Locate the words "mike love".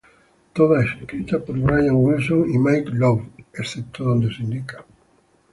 2.57-3.21